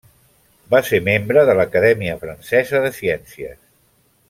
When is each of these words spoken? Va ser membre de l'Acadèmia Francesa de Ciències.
Va 0.73 0.79
ser 0.87 0.99
membre 1.07 1.43
de 1.51 1.55
l'Acadèmia 1.59 2.17
Francesa 2.25 2.83
de 2.87 2.93
Ciències. 2.99 3.63